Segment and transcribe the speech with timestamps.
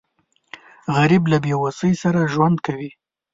[0.95, 2.89] غریب له بېوسۍ سره ژوند کوي